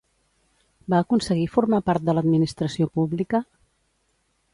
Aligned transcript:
Va 0.93 1.01
aconseguir 1.03 1.43
formar 1.55 1.79
part 1.89 2.07
de 2.07 2.15
l'administració 2.19 2.89
pública? 2.99 3.43